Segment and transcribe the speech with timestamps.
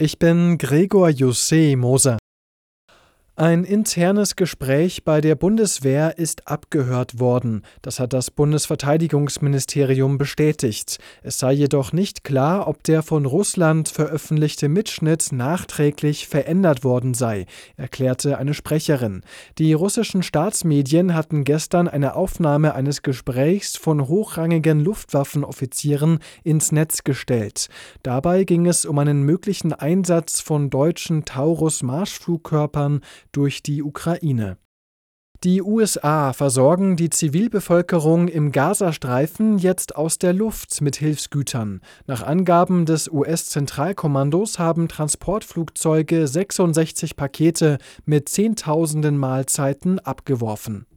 [0.00, 2.17] Ich bin Gregor Jussé Moser.
[3.40, 7.62] Ein internes Gespräch bei der Bundeswehr ist abgehört worden.
[7.82, 10.98] Das hat das Bundesverteidigungsministerium bestätigt.
[11.22, 17.46] Es sei jedoch nicht klar, ob der von Russland veröffentlichte Mitschnitt nachträglich verändert worden sei,
[17.76, 19.22] erklärte eine Sprecherin.
[19.58, 27.68] Die russischen Staatsmedien hatten gestern eine Aufnahme eines Gesprächs von hochrangigen Luftwaffenoffizieren ins Netz gestellt.
[28.02, 33.02] Dabei ging es um einen möglichen Einsatz von deutschen Taurus-Marschflugkörpern
[33.38, 34.56] durch die Ukraine.
[35.44, 41.80] Die USA versorgen die Zivilbevölkerung im Gazastreifen jetzt aus der Luft mit Hilfsgütern.
[42.08, 50.87] Nach Angaben des US-Zentralkommandos haben Transportflugzeuge 66 Pakete mit Zehntausenden Mahlzeiten abgeworfen.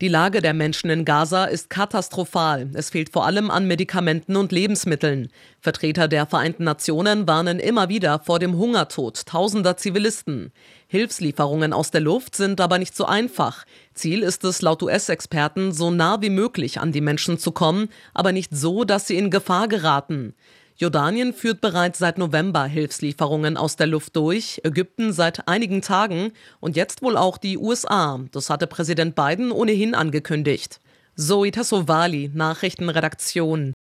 [0.00, 2.70] Die Lage der Menschen in Gaza ist katastrophal.
[2.74, 5.28] Es fehlt vor allem an Medikamenten und Lebensmitteln.
[5.60, 10.52] Vertreter der Vereinten Nationen warnen immer wieder vor dem Hungertod tausender Zivilisten.
[10.86, 13.64] Hilfslieferungen aus der Luft sind aber nicht so einfach.
[13.92, 18.30] Ziel ist es laut US-Experten, so nah wie möglich an die Menschen zu kommen, aber
[18.30, 20.32] nicht so, dass sie in Gefahr geraten.
[20.80, 26.76] Jordanien führt bereits seit November Hilfslieferungen aus der Luft durch, Ägypten seit einigen Tagen und
[26.76, 28.20] jetzt wohl auch die USA.
[28.30, 30.80] Das hatte Präsident Biden ohnehin angekündigt.
[31.16, 33.74] Zoe Tassovali, Nachrichtenredaktion.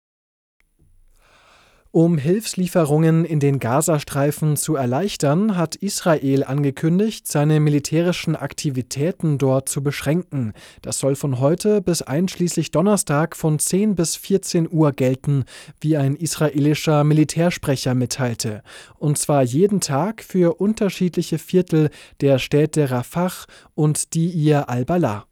[1.95, 9.81] Um Hilfslieferungen in den Gazastreifen zu erleichtern, hat Israel angekündigt, seine militärischen Aktivitäten dort zu
[9.81, 10.51] beschränken.
[10.81, 15.45] Das soll von heute bis einschließlich Donnerstag von 10 bis 14 Uhr gelten,
[15.79, 18.61] wie ein israelischer Militärsprecher mitteilte.
[18.97, 23.31] Und zwar jeden Tag für unterschiedliche Viertel der Städte Rafah
[23.73, 25.27] und Dir al-Balah.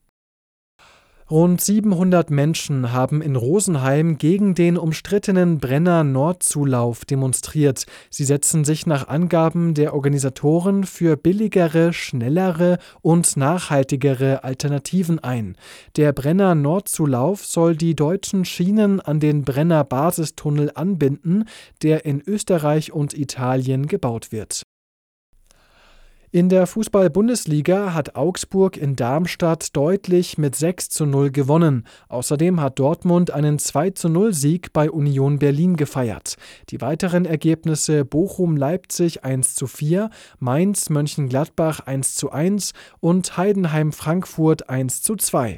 [1.34, 7.88] Rund 700 Menschen haben in Rosenheim gegen den umstrittenen Brenner Nordzulauf demonstriert.
[8.12, 15.58] Sie setzen sich nach Angaben der Organisatoren für billigere, schnellere und nachhaltigere Alternativen ein.
[15.96, 21.46] Der Brenner Nordzulauf soll die deutschen Schienen an den Brenner Basistunnel anbinden,
[21.82, 24.63] der in Österreich und Italien gebaut wird.
[26.36, 31.86] In der Fußball-Bundesliga hat Augsburg in Darmstadt deutlich mit 6 zu 0 gewonnen.
[32.08, 36.38] Außerdem hat Dortmund einen 2 zu 0 Sieg bei Union Berlin gefeiert.
[36.72, 45.16] Die weiteren Ergebnisse Bochum-Leipzig 1 zu 4, Mainz-Mönchengladbach 1 zu 1 und Heidenheim-Frankfurt 1 zu
[45.16, 45.52] 2.